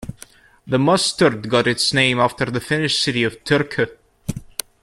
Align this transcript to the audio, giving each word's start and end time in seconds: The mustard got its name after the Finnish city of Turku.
The 0.65 0.79
mustard 0.79 1.47
got 1.47 1.67
its 1.67 1.93
name 1.93 2.17
after 2.19 2.45
the 2.45 2.59
Finnish 2.59 2.97
city 2.97 3.21
of 3.23 3.43
Turku. 3.43 3.85